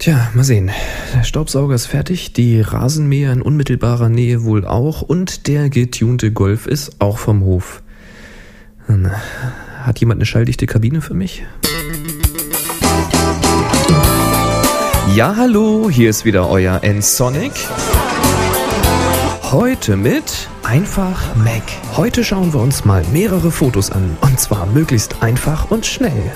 [0.00, 0.70] Tja, mal sehen.
[1.14, 6.66] Der Staubsauger ist fertig, die Rasenmäher in unmittelbarer Nähe wohl auch und der getunte Golf
[6.66, 7.82] ist auch vom Hof.
[8.88, 9.20] Na,
[9.82, 11.44] hat jemand eine schalldichte Kabine für mich?
[15.14, 17.52] Ja, hallo, hier ist wieder euer N-Sonic.
[19.52, 21.62] Heute mit Einfach Mac.
[21.94, 26.32] Heute schauen wir uns mal mehrere Fotos an und zwar möglichst einfach und schnell.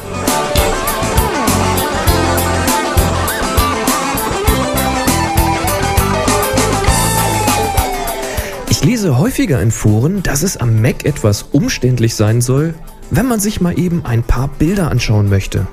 [9.05, 12.73] Lese häufiger in Foren, dass es am Mac etwas umständlich sein soll,
[13.11, 15.67] wenn man sich mal eben ein paar Bilder anschauen möchte.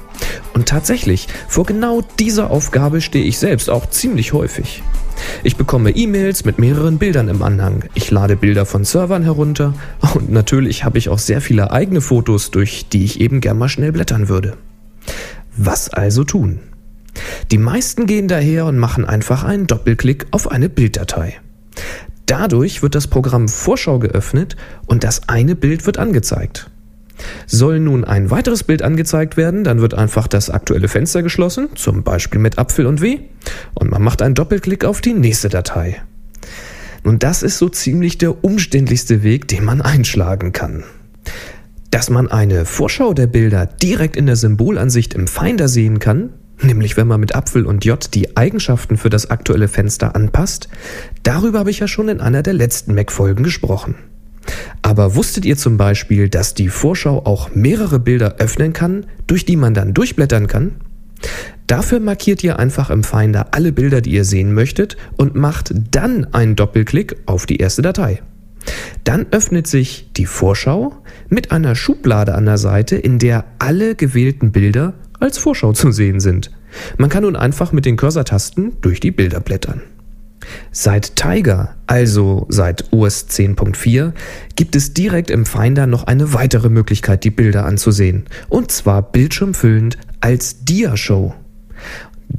[0.54, 4.84] Und tatsächlich, vor genau dieser Aufgabe stehe ich selbst auch ziemlich häufig.
[5.44, 7.86] Ich bekomme E-Mails mit mehreren Bildern im Anhang.
[7.94, 9.76] Ich lade Bilder von Servern herunter
[10.14, 13.70] und natürlich habe ich auch sehr viele eigene Fotos, durch die ich eben gern mal
[13.70, 14.58] schnell blättern würde.
[15.56, 16.60] Was also tun?
[17.50, 21.40] Die meisten gehen daher und machen einfach einen Doppelklick auf eine Bilddatei.
[22.32, 26.72] Dadurch wird das Programm Vorschau geöffnet und das eine Bild wird angezeigt.
[27.46, 32.04] Soll nun ein weiteres Bild angezeigt werden, dann wird einfach das aktuelle Fenster geschlossen, zum
[32.04, 33.20] Beispiel mit Apfel und W,
[33.74, 36.02] und man macht einen Doppelklick auf die nächste Datei.
[37.04, 40.86] Nun, das ist so ziemlich der umständlichste Weg, den man einschlagen kann.
[41.90, 46.30] Dass man eine Vorschau der Bilder direkt in der Symbolansicht im Finder sehen kann,
[46.64, 50.70] nämlich wenn man mit Apfel und J die Eigenschaften für das aktuelle Fenster anpasst,
[51.24, 53.96] darüber habe ich ja schon in einer der letzten Mac-Folgen gesprochen.
[54.82, 59.56] Aber wusstet ihr zum Beispiel, dass die Vorschau auch mehrere Bilder öffnen kann, durch die
[59.56, 60.76] man dann durchblättern kann?
[61.68, 66.26] Dafür markiert ihr einfach im Finder alle Bilder, die ihr sehen möchtet und macht dann
[66.34, 68.22] einen Doppelklick auf die erste Datei.
[69.04, 70.96] Dann öffnet sich die Vorschau
[71.30, 76.20] mit einer Schublade an der Seite, in der alle gewählten Bilder als Vorschau zu sehen
[76.20, 76.52] sind.
[76.98, 79.82] Man kann nun einfach mit den Cursor-Tasten durch die Bilder blättern.
[80.72, 84.14] Seit Tiger, also seit OS 10.4,
[84.56, 88.26] gibt es direkt im Finder noch eine weitere Möglichkeit, die Bilder anzusehen.
[88.50, 91.34] Und zwar bildschirmfüllend als Dia-Show.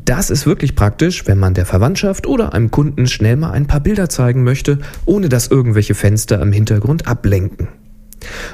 [0.04, 3.80] Das ist wirklich praktisch, wenn man der Verwandtschaft oder einem Kunden schnell mal ein paar
[3.80, 7.68] Bilder zeigen möchte, ohne dass irgendwelche Fenster im Hintergrund ablenken.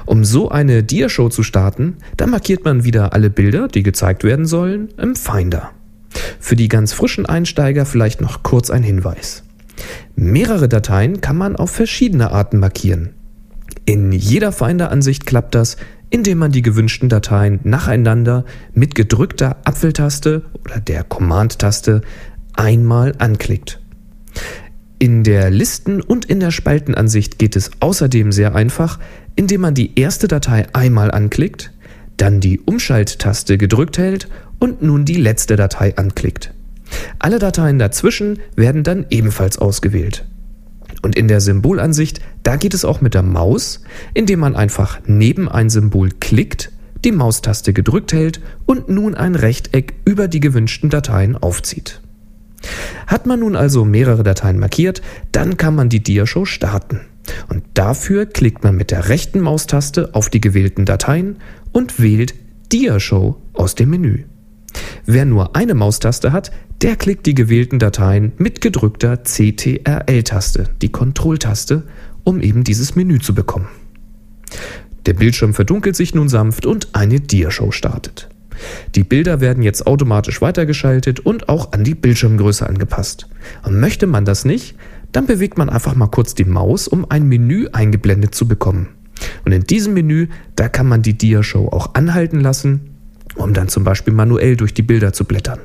[0.07, 4.47] Um so eine Dia-Show zu starten, dann markiert man wieder alle Bilder, die gezeigt werden
[4.47, 5.71] sollen, im Finder.
[6.41, 9.45] Für die ganz frischen Einsteiger vielleicht noch kurz ein Hinweis.
[10.17, 13.11] Mehrere Dateien kann man auf verschiedene Arten markieren.
[13.85, 15.77] In jeder Finder-Ansicht klappt das,
[16.11, 22.03] indem man die gewünschten Dateien nacheinander mit gedrückter Apfeltaste oder der Command-Taste
[22.55, 23.81] einmal anklickt.
[24.99, 28.99] In der Listen- und in der Spaltenansicht geht es außerdem sehr einfach,
[29.39, 31.71] indem man die erste Datei einmal anklickt,
[32.17, 34.29] dann die Umschalttaste gedrückt hält
[34.59, 36.53] und nun die letzte Datei anklickt.
[37.21, 40.25] Alle Dateien dazwischen werden dann ebenfalls ausgewählt.
[41.03, 45.49] Und in der Symbolansicht, da geht es auch mit der Maus, indem man einfach neben
[45.49, 46.73] ein Symbol klickt,
[47.05, 52.01] die Maustaste gedrückt hält und nun ein Rechteck über die gewünschten Dateien aufzieht.
[53.07, 55.01] Hat man nun also mehrere Dateien markiert,
[55.31, 57.03] dann kann man die Diashow starten.
[57.49, 61.37] Und dafür klickt man mit der rechten Maustaste auf die gewählten Dateien
[61.73, 62.35] und wählt
[62.73, 64.25] Diashow aus dem Menü.
[65.07, 66.51] Wer nur eine Maustaste hat,
[66.83, 71.85] der klickt die gewählten Dateien mit gedrückter CTRL-Taste, die Kontrolltaste,
[72.25, 73.69] um eben dieses Menü zu bekommen.
[75.07, 78.29] Der Bildschirm verdunkelt sich nun sanft und eine Diashow startet.
[78.95, 83.29] Die Bilder werden jetzt automatisch weitergeschaltet und auch an die Bildschirmgröße angepasst.
[83.63, 84.77] Und möchte man das nicht,
[85.13, 88.89] dann bewegt man einfach mal kurz die Maus, um ein Menü eingeblendet zu bekommen.
[89.45, 92.95] Und in diesem Menü, da kann man die Diashow auch anhalten lassen,
[93.37, 95.61] um dann zum Beispiel manuell durch die Bilder zu blättern.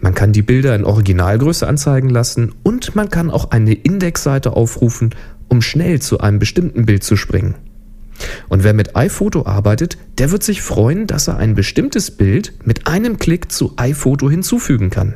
[0.00, 5.14] Man kann die Bilder in Originalgröße anzeigen lassen und man kann auch eine Indexseite aufrufen,
[5.48, 7.54] um schnell zu einem bestimmten Bild zu springen.
[8.48, 12.86] Und wer mit iPhoto arbeitet, der wird sich freuen, dass er ein bestimmtes Bild mit
[12.86, 15.14] einem Klick zu iPhoto hinzufügen kann.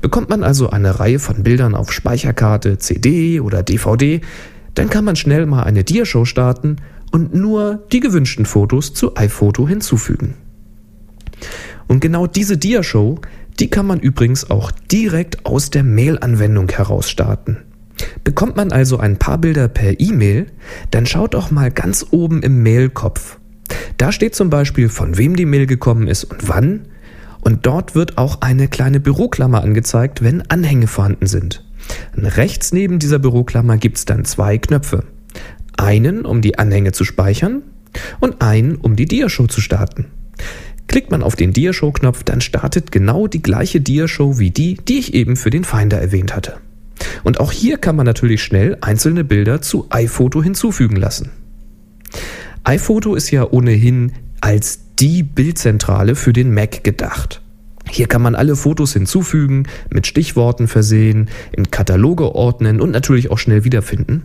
[0.00, 4.20] Bekommt man also eine Reihe von Bildern auf Speicherkarte, CD oder DVD,
[4.74, 6.76] dann kann man schnell mal eine Diashow starten
[7.10, 10.34] und nur die gewünschten Fotos zu iPhoto hinzufügen.
[11.86, 13.20] Und genau diese Diashow,
[13.60, 17.58] die kann man übrigens auch direkt aus der Mail-Anwendung heraus starten.
[18.24, 20.46] Bekommt man also ein paar Bilder per E-Mail,
[20.90, 23.38] dann schaut doch mal ganz oben im Mailkopf.
[23.98, 26.88] Da steht zum Beispiel, von wem die Mail gekommen ist und wann.
[27.42, 31.64] Und dort wird auch eine kleine Büroklammer angezeigt, wenn Anhänge vorhanden sind.
[32.16, 35.04] Rechts neben dieser Büroklammer gibt es dann zwei Knöpfe.
[35.76, 37.62] Einen, um die Anhänge zu speichern
[38.20, 40.06] und einen, um die Diashow zu starten.
[40.86, 45.14] Klickt man auf den Diashow-Knopf, dann startet genau die gleiche Diashow wie die, die ich
[45.14, 46.58] eben für den Finder erwähnt hatte.
[47.24, 51.30] Und auch hier kann man natürlich schnell einzelne Bilder zu iPhoto hinzufügen lassen.
[52.64, 57.42] iPhoto ist ja ohnehin als die Bildzentrale für den Mac gedacht.
[57.90, 63.38] Hier kann man alle Fotos hinzufügen, mit Stichworten versehen, in Kataloge ordnen und natürlich auch
[63.38, 64.22] schnell wiederfinden.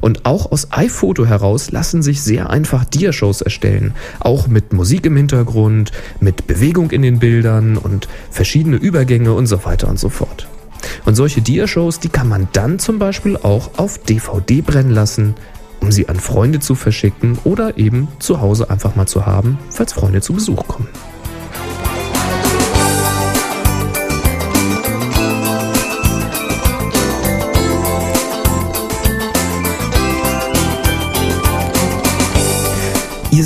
[0.00, 5.16] Und auch aus iPhoto heraus lassen sich sehr einfach Diashows erstellen, auch mit Musik im
[5.16, 10.48] Hintergrund, mit Bewegung in den Bildern und verschiedene Übergänge und so weiter und so fort.
[11.04, 15.34] Und solche Diashows, die kann man dann zum Beispiel auch auf DVD brennen lassen,
[15.80, 19.92] um sie an Freunde zu verschicken oder eben zu Hause einfach mal zu haben, falls
[19.92, 20.88] Freunde zu Besuch kommen.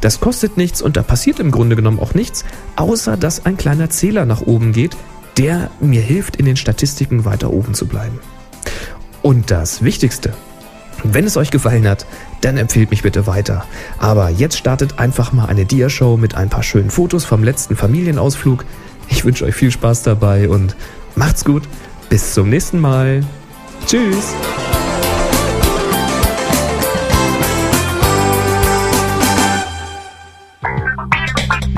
[0.00, 2.44] Das kostet nichts und da passiert im Grunde genommen auch nichts,
[2.76, 4.96] außer dass ein kleiner Zähler nach oben geht,
[5.38, 8.20] der mir hilft, in den Statistiken weiter oben zu bleiben.
[9.22, 10.34] Und das Wichtigste,
[11.02, 12.06] wenn es euch gefallen hat,
[12.40, 13.64] dann empfehlt mich bitte weiter.
[13.98, 18.64] Aber jetzt startet einfach mal eine Dia-Show mit ein paar schönen Fotos vom letzten Familienausflug.
[19.08, 20.76] Ich wünsche euch viel Spaß dabei und
[21.16, 21.62] macht's gut.
[22.08, 23.22] Bis zum nächsten Mal.
[23.86, 24.34] Tschüss.